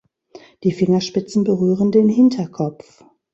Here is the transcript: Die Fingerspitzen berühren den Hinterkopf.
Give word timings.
Die 0.63 0.71
Fingerspitzen 0.71 1.43
berühren 1.43 1.91
den 1.91 2.09
Hinterkopf. 2.09 3.03